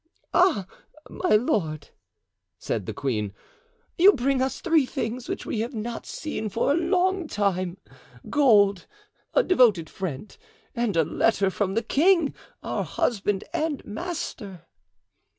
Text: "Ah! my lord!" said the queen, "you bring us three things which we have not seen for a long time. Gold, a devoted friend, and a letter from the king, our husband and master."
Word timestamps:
"Ah! 0.33 0.65
my 1.11 1.35
lord!" 1.35 1.89
said 2.57 2.87
the 2.87 2.93
queen, 2.95 3.35
"you 3.99 4.13
bring 4.13 4.41
us 4.41 4.59
three 4.59 4.83
things 4.87 5.29
which 5.29 5.45
we 5.45 5.59
have 5.59 5.75
not 5.75 6.07
seen 6.07 6.49
for 6.49 6.71
a 6.71 6.75
long 6.75 7.27
time. 7.27 7.77
Gold, 8.27 8.87
a 9.35 9.43
devoted 9.43 9.91
friend, 9.91 10.35
and 10.73 10.97
a 10.97 11.05
letter 11.05 11.51
from 11.51 11.75
the 11.75 11.83
king, 11.83 12.33
our 12.63 12.83
husband 12.83 13.43
and 13.53 13.85
master." 13.85 14.65